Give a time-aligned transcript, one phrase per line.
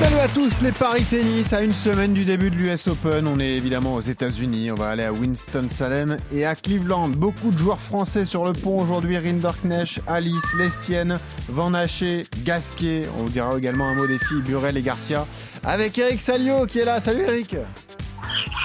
[0.00, 3.26] Salut à tous les paris tennis à une semaine du début de l'US Open.
[3.26, 4.70] On est évidemment aux États-Unis.
[4.70, 7.08] On va aller à Winston-Salem et à Cleveland.
[7.08, 9.18] Beaucoup de joueurs français sur le pont aujourd'hui.
[9.18, 13.08] Rinderknecht, Alice, Lestienne, Van Haché, Gasquet.
[13.16, 15.26] On vous dira également un mot des filles Burel et Garcia.
[15.64, 17.00] Avec Eric Salio qui est là.
[17.00, 17.56] Salut Eric.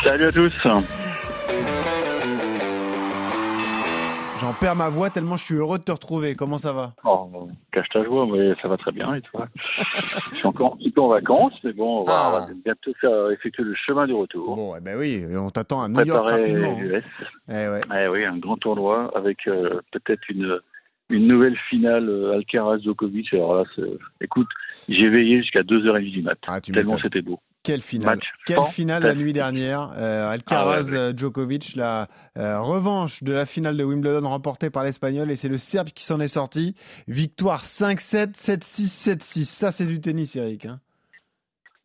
[0.06, 0.54] Salut à tous.
[4.40, 6.36] J'en perds ma voix tellement je suis heureux de te retrouver.
[6.36, 6.94] Comment ça va?
[7.04, 9.48] Oh, Cache ta joie, mais ça va très bien et toi?
[10.32, 12.30] Je suis encore un petit peu en vacances, mais bon, on va, ah.
[12.30, 14.56] on va bientôt faire effectuer le chemin du retour.
[14.56, 16.78] Bon, eh ben oui, on t'attend à New York rapidement.
[16.80, 17.04] US.
[17.48, 17.54] Hein.
[17.54, 17.82] Eh, ouais.
[17.96, 20.60] eh oui, un grand tournoi avec euh, peut-être une
[21.10, 23.34] une nouvelle finale euh, Alcaraz-Djokovic.
[23.34, 23.64] Alors là,
[24.22, 24.48] écoute,
[24.90, 26.38] j'ai veillé jusqu'à 2h30 du mat.
[26.48, 27.40] Ah, tellement c'était beau.
[27.64, 33.32] Quelle finale Quelle finale la nuit dernière euh, Alcaraz ah euh, Djokovic, la revanche de
[33.32, 36.76] la finale de Wimbledon remportée par l'Espagnol et c'est le Serbe qui s'en est sorti.
[37.08, 39.46] Victoire 5-7, 7-6, 7-6.
[39.46, 40.66] Ça c'est du tennis, Eric.
[40.66, 40.80] Hein.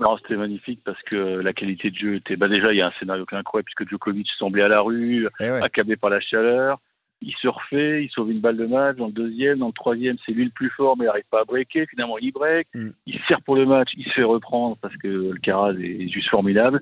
[0.01, 2.37] non, c'était magnifique parce que la qualité de jeu était.
[2.37, 5.45] Bah déjà, il y a un scénario incroyable puisque Djokovic semblait à la rue, eh
[5.45, 6.81] accablé par la chaleur
[7.21, 8.97] il se refait, il sauve une balle de match.
[8.97, 11.41] Dans le deuxième, dans le troisième, c'est lui le plus fort, mais il n'arrive pas
[11.41, 11.87] à breaker.
[11.87, 12.69] Finalement, il break.
[12.75, 12.91] Mm.
[13.07, 16.29] Il sert pour le match, il se fait reprendre parce que le Caraz est juste
[16.29, 16.81] formidable.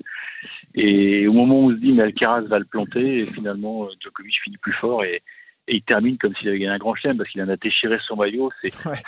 [0.75, 4.39] Et au moment où on se dit, mais Alcaraz va le planter, et finalement, Djokovic
[4.43, 5.21] finit plus fort et,
[5.67, 8.15] il termine comme s'il avait gagné un grand chelem parce qu'il en a déchiré son
[8.15, 8.51] maillot.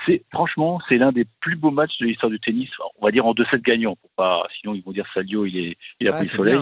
[0.05, 2.69] C'est, franchement, c'est l'un des plus beaux matchs de l'histoire du tennis.
[2.99, 5.77] On va dire en 2-7 gagnants, pour pas, sinon ils vont dire Sadio, il est,
[5.99, 6.59] il a pris le soleil.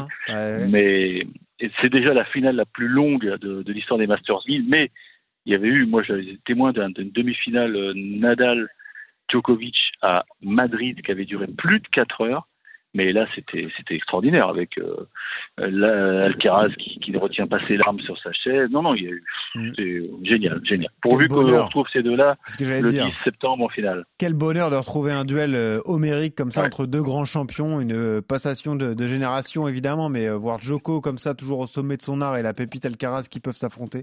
[0.69, 1.25] Mais
[1.81, 4.91] c'est déjà la finale la plus longue de, l'histoire des Masters 1000, mais
[5.45, 8.67] il y avait eu, moi j'étais témoin d'une demi-finale euh, Nadal
[9.29, 12.47] Djokovic à Madrid qui avait duré plus de 4 heures.
[12.97, 18.17] Mais là, c'était extraordinaire avec euh, Alcaraz qui, qui, ne retient pas ses larmes sur
[18.17, 18.71] sa chaise.
[18.71, 19.23] Non, non, il y a eu.
[19.53, 19.71] Mm.
[19.75, 20.89] C'est génial, génial.
[21.03, 24.03] Pourvu qu'on retrouve ces deux-là le 10 septembre en finale.
[24.17, 27.93] Quel bonheur de retrouver un duel euh, homérique comme ça entre deux grands champions, une
[27.93, 32.01] euh, passation de, de génération évidemment, mais voir Joko comme ça toujours au sommet de
[32.01, 34.01] son art et la pépite Alcaraz qui peuvent s'affronter.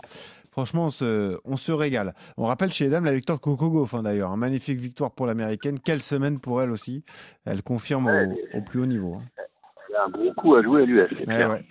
[0.54, 2.14] Franchement, on se, régale.
[2.36, 4.32] On rappelle chez les dames la victoire de Coco Gauff, hein, d'ailleurs.
[4.32, 5.80] Une magnifique victoire pour l'américaine.
[5.80, 7.02] Quelle semaine pour elle aussi.
[7.44, 8.08] Elle confirme
[8.54, 9.16] au, plus haut niveau.
[9.16, 9.42] Hein.
[9.88, 11.08] Elle a un gros coup à jouer à l'US.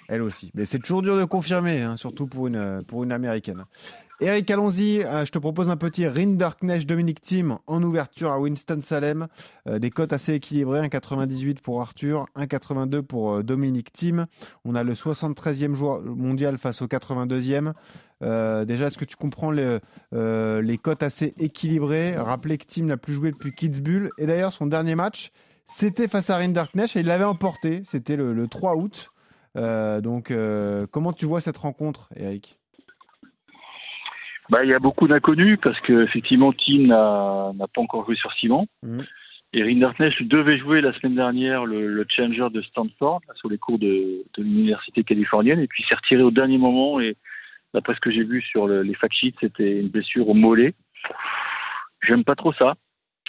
[0.10, 0.52] elle aussi.
[0.54, 3.64] Mais c'est toujours dur de confirmer, hein, surtout pour une, pour une américaine.
[4.24, 5.04] Eric, allons-y.
[5.04, 9.28] Euh, je te propose un petit Rinderknecht Dominic Team en ouverture à Winston-Salem.
[9.68, 14.28] Euh, des cotes assez équilibrées 1,98 pour Arthur, 1,82 pour euh, Dominic Team.
[14.64, 17.74] On a le 73e joueur mondial face au 82e.
[18.66, 22.16] déjà, est-ce que tu comprends les, cotes assez équilibrées?
[22.16, 24.10] Rappelez que Team n'a plus joué depuis Kitzbühel.
[24.18, 25.34] Et d'ailleurs, son dernier match,
[25.68, 27.84] c'était face à Rinderknecht et il l'avait emporté.
[27.92, 29.12] C'était le, 3 août.
[29.56, 30.34] donc,
[30.92, 32.58] comment tu vois cette rencontre, Eric?
[34.50, 38.32] Bah, il y a beaucoup d'inconnus parce que effectivement Tim n'a pas encore joué sur
[38.34, 38.68] ciment.
[38.84, 39.02] Mmh.
[39.56, 44.24] Et Rinderknecht devait jouer la semaine dernière le, challenger de Stanford sur les cours de,
[44.38, 47.16] l'université californienne et puis s'est retiré au dernier moment et
[47.74, 50.74] d'après ce que j'ai vu sur les fact sheets c'était une blessure au mollet.
[52.02, 52.76] J'aime pas trop ça.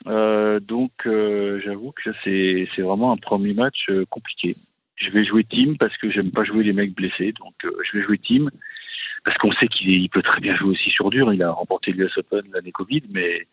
[0.06, 4.56] Euh, donc euh, j'avoue que c'est vraiment un premier match euh, compliqué.
[4.96, 8.04] Je vais jouer Tim parce que j'aime pas jouer les mecs blessés, donc je vais
[8.04, 8.48] jouer Tim
[9.24, 11.32] parce qu'on sait qu'il peut très bien jouer aussi sur dur.
[11.32, 13.46] Il a remporté l'US Open l'année Covid, mais,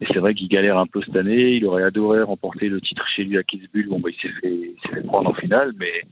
[0.00, 1.52] c'est vrai qu'il galère un peu cette année.
[1.52, 3.88] Il aurait adoré remporter le titre chez lui à Kitzbühel.
[3.88, 6.02] Bon, bah, il s'est fait, fait, prendre en finale, mais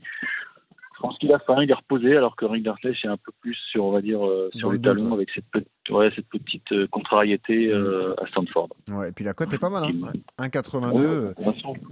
[1.03, 3.57] je pense qu'il a faim, il est reposé, alors que Rinderknecht est un peu plus
[3.71, 8.15] sur, on va dire, euh, sur les talons avec cette, cette petite euh, contrariété euh,
[8.23, 8.69] à Stanford.
[8.89, 10.47] Ouais, et puis la cote est pas mal, hein.
[10.47, 11.33] 1,82.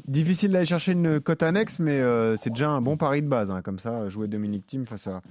[0.08, 2.02] difficile d'aller chercher une cote annexe, mais
[2.38, 5.22] c'est déjà un bon pari de base, hein, comme ça, jouer Dominique Thiem face à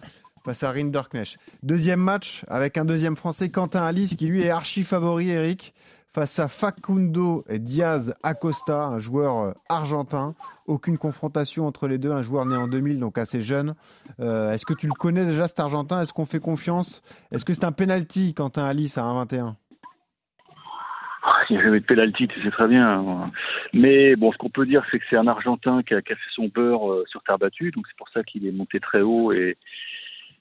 [0.45, 1.39] face à Rinderknecht.
[1.63, 5.75] Deuxième match avec un deuxième français, Quentin Alice, qui lui est archi favori, Eric,
[6.13, 10.35] face à Facundo Diaz Acosta, un joueur euh, argentin.
[10.67, 13.75] Aucune confrontation entre les deux, un joueur né en 2000, donc assez jeune.
[14.21, 16.03] Euh, est-ce que tu le connais déjà, cet argentin?
[16.03, 17.03] Est-ce qu'on fait confiance?
[17.33, 19.55] Est-ce que c'est un penalty, Quentin Alice, à 1,21
[21.49, 23.31] il n'y a jamais de pénalty, tu sais très bien.
[23.73, 26.21] Mais bon, ce qu'on peut dire, c'est que c'est un Argentin qui a, qui fait
[26.35, 29.33] son beurre euh, sur terre battue, donc c'est pour ça qu'il est monté très haut
[29.33, 29.59] et,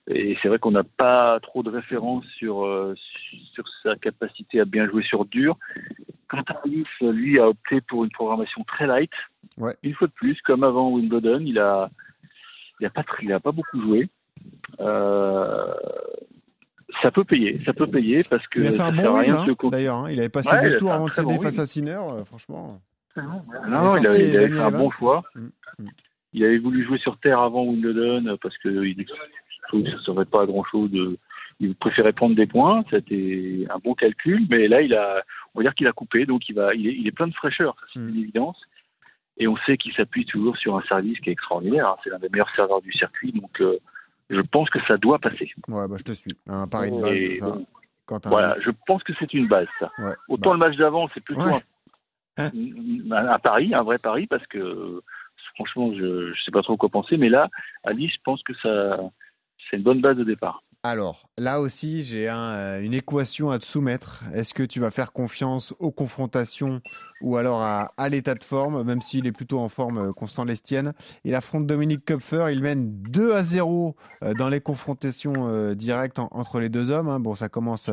[0.09, 2.95] et c'est vrai qu'on n'a pas trop de références sur, euh,
[3.53, 5.55] sur sa capacité à bien jouer sur dur.
[6.27, 9.11] Quant à Alice, lui, a opté pour une programmation très light.
[9.83, 11.91] Une fois de plus, comme avant Wimbledon, il a,
[12.79, 14.09] il a, pas, il a pas beaucoup joué.
[14.79, 15.73] Euh,
[17.03, 19.69] ça peut payer, ça peut payer parce que il a fait un bon rien hein,
[19.69, 19.95] d'ailleurs.
[19.97, 20.11] Hein.
[20.11, 22.81] il avait passé deux tours avant de céder face à Sinner, euh, franchement.
[23.15, 25.23] Non, il, avait, fait un bon choix.
[25.35, 25.87] Mm, mm.
[26.33, 28.95] Il avait voulu jouer sur terre avant Wimbledon parce qu'il
[29.71, 30.91] que ça ne serait pas grand chose.
[30.91, 31.17] De,
[31.59, 32.83] il préférait prendre des points.
[32.89, 35.23] C'était un bon calcul, mais là, il a,
[35.53, 37.99] on va dire qu'il a coupé, donc il va, il est, plein de fraîcheur, c'est
[37.99, 38.19] une mm.
[38.19, 38.61] évidence.
[39.37, 41.87] Et on sait qu'il s'appuie toujours sur un service qui est extraordinaire.
[41.87, 41.95] Hein.
[42.03, 43.77] C'est l'un des meilleurs serveurs du circuit, donc euh,
[44.29, 45.51] je pense que ça doit passer.
[45.67, 46.35] Ouais, bah, je te suis.
[46.47, 47.39] Un pari de base.
[47.39, 47.57] Ça,
[48.05, 49.91] quand voilà, je pense que c'est une base, ça.
[50.27, 50.53] Autant bah.
[50.55, 51.61] le match d'avant, c'est plutôt un,
[52.37, 52.51] hein
[53.11, 55.01] un, pari, un vrai pari, parce que
[55.55, 57.49] franchement, je ne sais pas trop quoi penser, mais là,
[57.83, 58.99] Alice, je pense que ça,
[59.69, 60.63] c'est une bonne base de départ.
[60.81, 64.23] Alors, là aussi, j'ai euh, une équation à te soumettre.
[64.33, 66.81] Est-ce que tu vas faire confiance aux confrontations
[67.19, 70.93] ou alors à, l'état de forme, même s'il est plutôt en forme, euh, Constant Lestienne?
[71.25, 76.61] Il affronte Dominique Kupfer, il mène 2 à 0 euh, dans les confrontations directes entre
[76.61, 77.09] les deux hommes.
[77.09, 77.19] Hein.
[77.19, 77.89] Bon, ça commence.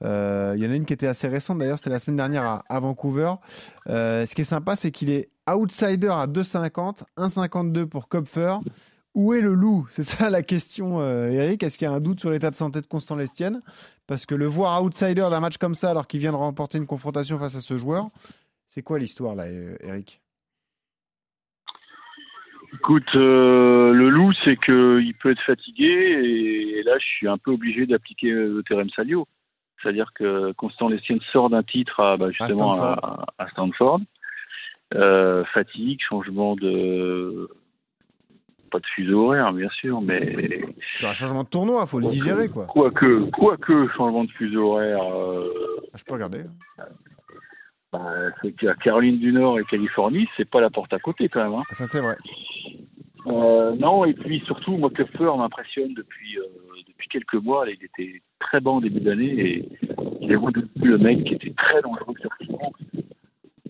[0.00, 2.80] Il y en a une qui était assez récente d'ailleurs, c'était la semaine dernière à,
[2.80, 3.34] Vancouver.
[3.86, 8.56] ce qui est sympa, c'est qu'il est outsider à 2,50, 1,52 pour Kupfer.
[9.14, 9.86] Où est le loup?
[9.90, 11.62] C'est ça la question, euh, Eric.
[11.62, 13.60] Est-ce qu'il y a un doute sur l'état de santé de Constant Lestienne?
[14.06, 16.86] Parce que le voir outsider d'un match comme ça, alors qu'il vient de remporter une
[16.86, 18.10] confrontation face à ce joueur,
[18.68, 20.20] c'est quoi l'histoire là, euh, Eric?
[22.72, 27.50] Écoute, euh, le loup, c'est qu'il peut être fatigué et, là, je suis un peu
[27.50, 29.26] obligé d'appliquer le Terem Salio.
[29.82, 34.02] C'est-à-dire que Constant Lestienne sort d'un titre à, bah, justement à Stanford.
[35.52, 37.48] fatigue, changement de
[38.70, 40.62] pas de fuseau horaire, bien sûr, mais.
[40.98, 42.66] C'est un changement de tournoi, faut le digérer, quoi.
[42.66, 45.02] Quoique, quoique, changement de fuseau horaire.
[45.02, 45.48] Euh...
[45.92, 46.44] Ah, je peux regarder.
[47.92, 48.30] Bah,
[48.84, 51.54] Caroline du Nord et Californie, c'est pas la porte à côté, quand même.
[51.54, 51.64] Hein.
[51.72, 52.16] Ça, c'est vrai.
[53.26, 56.44] Euh, non, et puis surtout, moi, Kupfer m'impressionne depuis, euh,
[56.88, 57.66] depuis quelques mois.
[57.68, 59.68] il était très bon au début d'année et
[60.20, 62.30] il est devenu le mec qui était très dangereux sur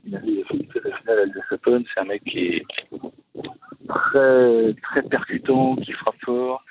[0.04, 1.84] Il avait fait la finale à l'US Open.
[1.92, 2.66] C'est un mec qui est
[4.10, 6.64] très, très percutant, qui frappe fort.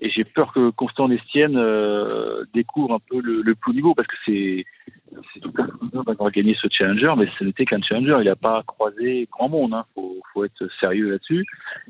[0.00, 4.08] Et j'ai peur que Constant Lestienne euh, découvre un peu le, le plus niveau, parce
[4.08, 4.64] que c'est
[5.40, 8.16] tout fait d'avoir gagné ce challenger, mais ce n'était qu'un challenger.
[8.20, 9.70] Il n'a pas croisé grand monde.
[9.70, 9.84] Il hein.
[9.94, 11.44] faut, faut, être sérieux là-dessus.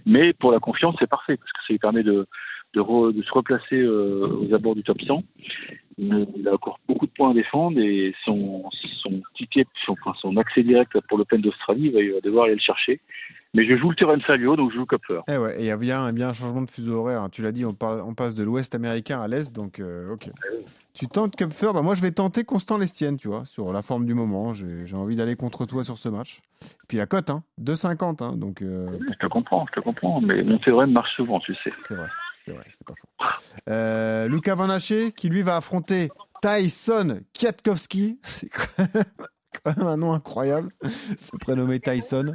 [0.05, 2.26] Mais pour la confiance, c'est parfait, parce que ça lui permet de,
[2.75, 5.23] de, de se replacer euh, aux abords du top 100.
[5.97, 8.65] Il, a encore beaucoup de points à défendre et son,
[9.03, 13.00] son ticket, son, son accès direct pour l'Open d'Australie, il va devoir aller le chercher.
[13.55, 15.21] Mais je joue le terrain Salio, donc je joue Kupfer.
[15.29, 17.23] Eh ouais, et il y a bien, bien un changement de fuseau horaire.
[17.23, 17.29] Hein.
[17.31, 20.26] Tu l'as dit, on, on, passe de l'ouest américain à l'est, donc euh, ok.
[20.29, 23.82] Eh tu tentes Kupfer, bah moi je vais tenter Constant Lestienne, tu vois, sur la
[23.82, 24.55] forme du moment.
[24.55, 26.41] J'ai envie d'aller contre toi sur ce match.
[26.62, 28.62] Et puis la cote, hein, 2,50, hein, donc.
[28.62, 31.73] Euh, je te comprends, je te comprends, mais mon théorème marche souvent, tu sais.
[31.87, 32.09] C'est vrai,
[32.44, 33.35] c'est vrai, c'est pas faux.
[33.70, 36.11] Euh, Lucas Van Haché, qui lui va affronter
[36.43, 38.19] Tyson Kwiatkowski.
[38.25, 38.50] C'est
[39.62, 40.73] quand même un nom incroyable.
[41.17, 42.35] C'est prénommé Tyson.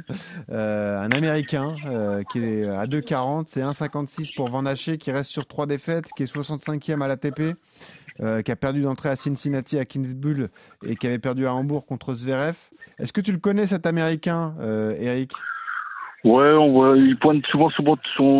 [0.50, 3.44] Euh, un Américain euh, qui est à 2,40.
[3.48, 7.56] C'est 1,56 pour Van Haché qui reste sur trois défaites, qui est 65e à l'ATP.
[8.20, 10.50] Euh, qui a perdu d'entrée à Cincinnati, à Kingsbull
[10.84, 12.56] et qui avait perdu à Hambourg contre Zverev.
[12.98, 14.54] Est-ce que tu le connais cet Américain,
[14.98, 15.32] Eric?
[16.24, 17.84] Ouais, on voit, il pointe souvent sur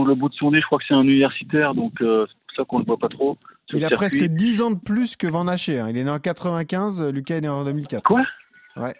[0.04, 0.60] le bout de son nez.
[0.60, 3.08] Je crois que c'est un universitaire, donc c'est pour ça qu'on ne le voit pas
[3.08, 3.38] trop.
[3.72, 5.78] Il a presque 10 ans de plus que Van Haché.
[5.78, 5.88] Hein.
[5.90, 8.02] Il est né en 95, Lucas est né en 2004.
[8.02, 8.22] Quoi?
[8.76, 8.94] Ouais.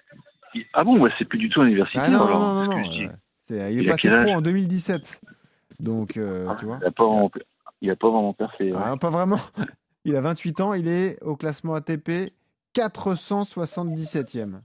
[0.73, 2.05] Ah bon, ouais, c'est plus du tout universitaire.
[2.07, 2.83] Ah non, non, non, non,
[3.51, 5.21] il est passé pro en 2017.
[5.81, 6.79] Donc, euh, ah, tu vois.
[6.81, 7.31] Il n'a vraiment...
[7.31, 8.73] Pas vraiment percé.
[8.77, 9.41] Ah, pas vraiment.
[10.05, 12.33] Il a 28 ans, il est au classement ATP
[12.75, 14.61] 477e.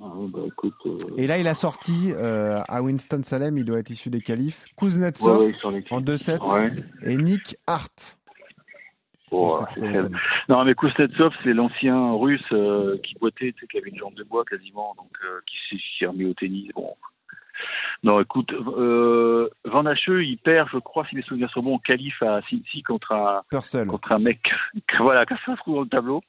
[0.00, 0.96] Ah, bah, écoute, euh...
[1.16, 5.38] Et là, il a sorti euh, à Winston-Salem, il doit être issu des qualifs, Kuznetsov
[5.38, 8.16] ouais, ouais, en 2-7 et Nick Hart.
[9.30, 9.60] Oh,
[10.48, 14.14] non, mais Kuznetsov, c'est l'ancien russe euh, qui boitait, tu sais, qui avait une jambe
[14.14, 15.10] de bois quasiment, donc
[15.46, 16.70] qui s'est remis au tennis.
[16.74, 16.94] Bon.
[18.04, 22.22] Non, écoute, Van Hacheux, il perd, je crois, si mes souvenirs sont bons, en qualif
[22.22, 23.42] à Cincy contre un,
[23.86, 24.40] contre un mec,
[24.98, 26.22] voilà, qui se trouve dans le tableau.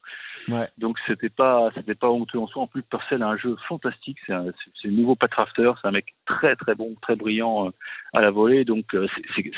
[0.50, 0.68] Ouais.
[0.78, 2.64] Donc c'était pas, c'était pas honteux en soi.
[2.64, 4.18] En plus, Purcell a un jeu fantastique.
[4.26, 4.46] C'est un,
[4.82, 5.72] c'est nouveau patrafter.
[5.82, 7.72] C'est un mec très très bon, très brillant euh,
[8.14, 8.66] à la volée.
[8.66, 8.96] Donc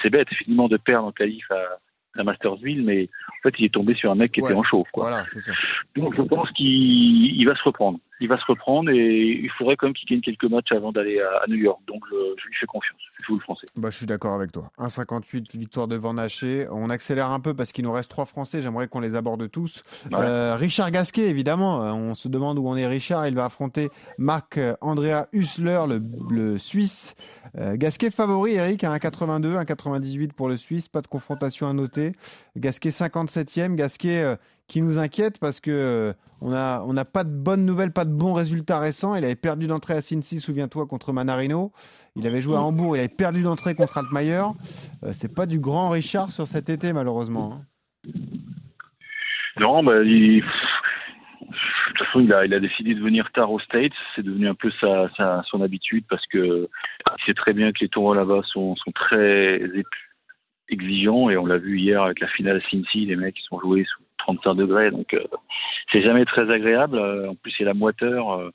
[0.02, 1.78] c'est bête finalement de perdre en qualif à,
[2.20, 4.90] à Mastersville, mais en fait, il est tombé sur un mec qui était en chauffe.
[4.92, 5.10] Quoi.
[5.10, 5.52] Voilà, ça.
[5.96, 8.00] Donc, je pense qu'il va se reprendre.
[8.22, 11.20] Il va se reprendre et il faudrait quand même qu'il gagne quelques matchs avant d'aller
[11.20, 11.80] à, New York.
[11.88, 13.02] Donc, je, lui fais confiance.
[13.20, 13.68] Je joue le français.
[13.76, 14.72] Bah, je suis d'accord avec toi.
[14.78, 16.68] 1,58 victoire de Van Haché.
[16.72, 18.62] On accélère un peu parce qu'il nous reste trois Français.
[18.62, 19.84] J'aimerais qu'on les aborde tous.
[20.14, 21.84] Euh, Richard Gasquet, évidemment.
[21.84, 23.28] Euh, on se demande où on est Richard.
[23.28, 25.82] Il va affronter Marc-Andrea Hussler,
[26.30, 27.16] le, Suisse.
[27.58, 30.88] Euh, Gasquet favori, Eric, à 1,82, 1,98 pour le Suisse.
[30.88, 32.12] Pas de confrontation à noter.
[32.56, 33.76] Gasquet 57e.
[33.76, 34.38] Gasquet
[34.72, 38.06] qui nous inquiète parce que euh, on n'a on a pas de bonnes nouvelles, pas
[38.06, 39.16] de bons résultats récents.
[39.16, 41.74] Il avait perdu d'entrée à Cincy, souviens-toi, contre Manarino.
[42.16, 44.46] Il avait joué à Hambourg, il avait perdu d'entrée contre Altmaier.
[45.04, 47.66] Euh, c'est pas du grand Richard sur cet été, malheureusement.
[48.06, 48.12] Hein.
[49.60, 50.40] Non, bah, il...
[50.40, 50.46] de
[51.88, 53.92] toute façon, il a, il a décidé de venir tard aux States.
[54.16, 56.70] C'est devenu un peu sa, sa, son habitude parce que
[57.20, 59.62] il sait très bien que les tournois là-bas sont, sont très
[60.70, 63.60] exigeants et on l'a vu hier avec la finale à Cincy, les mecs qui sont
[63.60, 65.24] joués sous 35 degrés, donc euh,
[65.92, 66.98] c'est jamais très agréable.
[66.98, 68.52] Euh, en plus, c'est la moiteur.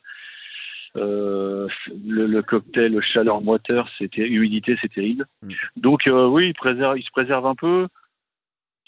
[0.96, 1.68] Euh,
[2.06, 5.26] le, le, cocktail, le chaleur moiteur, c'était humidité, c'est terrible.
[5.42, 5.52] Mm.
[5.76, 7.88] Donc oui, il, préserve, il se préserve un peu.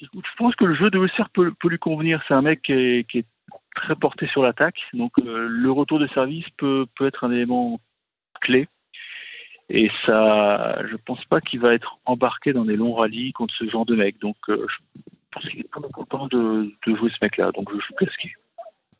[0.00, 0.06] Je
[0.36, 2.22] pense que le jeu de Wesser peut, peut, lui convenir.
[2.26, 3.26] C'est un mec qui est, qui est,
[3.74, 7.78] très porté sur l'attaque, donc le retour de service peut, peut être un élément
[8.40, 8.66] clé.
[9.68, 13.68] Et ça, je pense pas qu'il va être embarqué dans des longs rallyes contre ce
[13.70, 14.18] genre de mec.
[14.18, 14.54] Donc, je
[15.46, 15.64] qu'il
[16.30, 17.52] de, jouer ce mec-là.
[17.52, 18.28] Donc, je.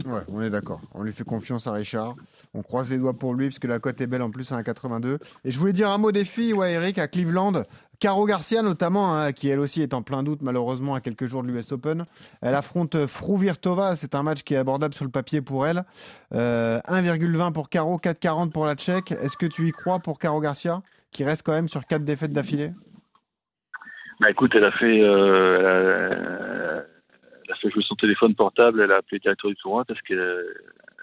[0.06, 0.80] Ouais, on est d'accord.
[0.94, 2.14] On lui fait confiance à Richard.
[2.54, 4.62] On croise les doigts pour lui parce que la cote est belle en plus à
[4.62, 5.18] 1,82.
[5.44, 7.64] Et je voulais dire un mot des filles, ouais, Eric, à Cleveland.
[7.98, 11.42] Caro Garcia notamment, hein, qui elle aussi est en plein doute malheureusement à quelques jours
[11.42, 12.06] de l'US Open.
[12.42, 15.84] Elle affronte Fruvirtova, c'est un match qui est abordable sur le papier pour elle.
[16.32, 19.10] Euh, 1,20 pour Caro, 4,40 pour la Tchèque.
[19.10, 22.32] Est-ce que tu y crois pour Caro Garcia, qui reste quand même sur 4 défaites
[22.32, 22.70] d'affilée?
[24.20, 26.84] Bah écoute, elle a fait, euh, elle, a,
[27.44, 30.00] elle, a, fait jouer son téléphone portable, elle a appelé le directeur du tournoi parce
[30.02, 30.44] qu'elle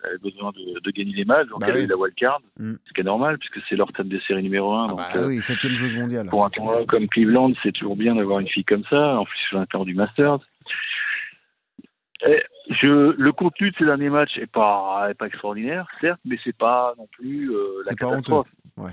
[0.04, 1.82] avait besoin de, de, gagner les matchs, donc bah elle oui.
[1.82, 2.74] a eu la wildcard, mm.
[2.86, 4.84] ce qui est normal puisque c'est leur thème de série numéro 1.
[4.84, 6.28] Ah donc, bah euh, oui, septième joueuse mondiale.
[6.30, 9.40] Pour un tournoi comme Cleveland, c'est toujours bien d'avoir une fille comme ça, en plus
[9.48, 10.40] sur l'intérieur du Masters.
[12.28, 16.38] Et je, le contenu de ces derniers matchs est pas, est pas extraordinaire, certes, mais
[16.44, 18.48] c'est pas non plus euh, la catastrophe.
[18.78, 18.92] Ouais.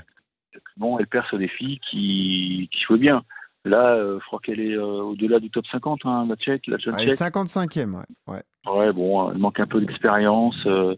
[0.76, 3.22] Bon, elle perd sur des filles qui, qui jouent bien.
[3.64, 6.78] Là, euh, je crois qu'elle est euh, au-delà du top 50, hein, la Tchèque, la
[6.78, 8.02] jeune Elle est 55e, ouais.
[8.26, 8.42] ouais.
[8.66, 10.56] Ouais, bon, elle manque un peu d'expérience.
[10.66, 10.96] Euh,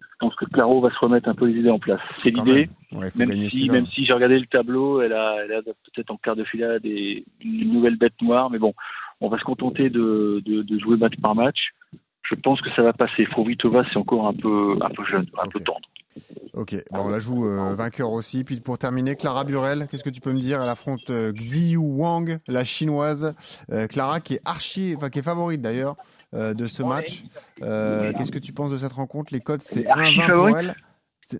[0.00, 2.00] je pense que Claro va se remettre un peu les idées en place.
[2.22, 2.70] C'est l'idée.
[2.92, 6.16] Ouais, même, si, même si j'ai regardé le tableau, elle a, elle a peut-être en
[6.16, 8.74] quart de finale des, une nouvelle bête noire, mais bon,
[9.20, 11.70] on va se contenter de, de, de jouer match par match.
[12.22, 13.24] Je pense que ça va passer.
[13.26, 15.88] Frovitova, c'est encore un peu, un peu jeune, un peu tendre.
[16.54, 18.44] Ok, bon, on la joue euh, vainqueur aussi.
[18.44, 20.60] Puis pour terminer, Clara Burel, qu'est-ce que tu peux me dire?
[20.62, 23.34] Elle affronte euh, Xiyu Wang, la chinoise.
[23.70, 25.96] Euh, Clara qui est archi, enfin qui est favorite d'ailleurs
[26.34, 27.24] euh, de ce match.
[27.58, 29.32] Qu'est-ce que tu penses de cette rencontre?
[29.32, 30.74] Les codes, c'est Archi 1,20 pour elle.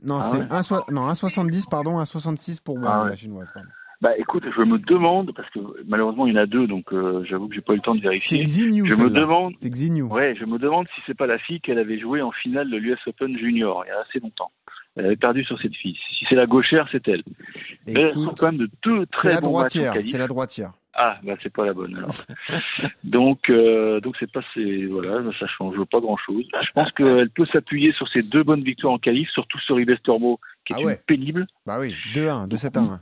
[0.03, 0.47] Non, Ah c'est ouais.
[0.51, 3.11] 1 soi- non, 1,70 pardon, 1,66 pour Wang, Ah ouais.
[3.11, 3.49] la chinoise.
[3.53, 3.69] pardon.
[4.03, 7.25] Bah écoute, je me demande, parce que malheureusement il y en a deux, donc euh,
[7.25, 8.45] j'avoue que j'ai pas eu le temps de vérifier.
[8.45, 10.03] Je me demande, C'est Xinyu.
[10.03, 12.77] ouais, je me demande si c'est pas la fille qu'elle avait joué en finale de
[12.79, 14.51] l'US Open Junior il y a assez longtemps.
[14.97, 15.97] Elle avait perdu sur cette fille.
[16.19, 17.23] Si c'est la gauchère, c'est elle.
[17.87, 19.79] Mais elles sont Écoute, quand même de deux très bons matchs.
[20.05, 20.73] C'est la droitière.
[20.95, 22.15] Ah, bah c'est pas la bonne alors.
[23.05, 26.45] donc, euh, donc c'est pas c'est voilà, ça change pas grand chose.
[26.61, 29.95] Je pense qu'elle peut s'appuyer sur ses deux bonnes victoires en qualif, surtout sur Ribes
[30.03, 32.99] Tormo, qui est Ah une pénible, Bah oui, 2-1, 2-7-1.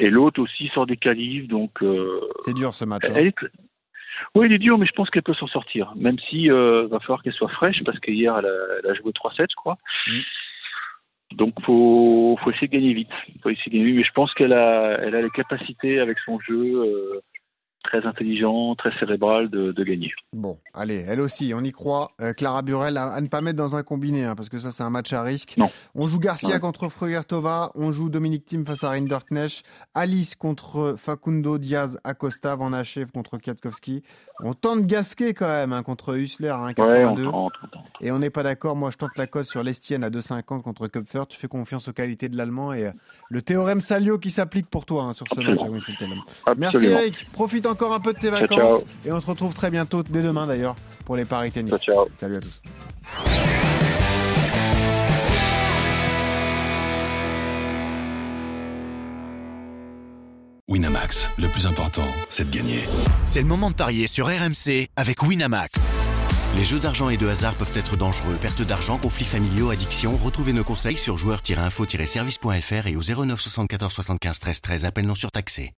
[0.00, 1.82] Et l'autre aussi sort des qualifs, donc.
[1.82, 3.04] Euh, C'est dur ce match.
[3.06, 3.12] hein.
[3.14, 3.34] elle est...
[4.34, 5.92] Oui, il est dur, mais je pense qu'elle peut s'en sortir.
[5.96, 9.12] Même si euh, va falloir qu'elle soit fraîche, parce qu'hier elle a, elle a joué
[9.12, 9.78] 3-7, je crois.
[11.32, 13.08] Donc faut faut essayer de gagner vite.
[13.42, 16.18] Faut essayer de gagner vite, mais je pense qu'elle a elle a les capacités avec
[16.18, 17.20] son jeu euh,
[17.82, 20.10] très intelligent, très cérébral de, de gagner.
[20.32, 22.10] Bon, allez, elle aussi, on y croit.
[22.20, 24.70] Euh, Clara Burel, à, à ne pas mettre dans un combiné, hein, parce que ça,
[24.70, 25.54] c'est un match à risque.
[25.56, 25.70] Non.
[25.94, 26.60] On joue Garcia Ouais.
[26.60, 32.72] contre Frugertova, on joue Dominique Thiem face à Rinderknecht, Alice contre Facundo Diaz Acosta, Van
[32.72, 34.02] Hachev contre Kwiatkowski.
[34.42, 37.26] On tente Gasquet quand même hein, contre Hussler à Ouais, 1,82.
[37.26, 37.84] on tente, on tente.
[38.00, 38.76] et on n'est pas d'accord.
[38.76, 41.22] Moi, je tente la cote sur l'Estienne à 2,50 contre Kupfer.
[41.28, 42.90] Tu fais confiance aux qualités de l'Allemand et euh,
[43.30, 45.70] le théorème Salio qui s'applique pour toi hein, sur ce Absolument.
[45.72, 45.82] match
[46.46, 46.54] à.
[46.54, 46.86] Merci.
[46.86, 48.84] Eric, profite encore un peu de tes Ciao, vacances ciao.
[49.06, 51.74] et on se retrouve très bientôt, dès demain d'ailleurs, pour les paris tennis.
[51.80, 52.08] Ciao, ciao.
[52.18, 52.60] Salut à tous.
[60.68, 62.80] Winamax, le plus important, c'est de gagner.
[63.24, 65.80] C'est le moment de parier sur RMC avec Winamax.
[66.56, 68.36] Les jeux d'argent et de hasard peuvent être dangereux.
[68.40, 70.16] Perte d'argent, conflits familiaux, addiction.
[70.16, 74.84] Retrouvez nos conseils sur joueurs-info-service.fr et au 09 74 75 13 13.
[74.84, 75.68] Appel non surtaxé.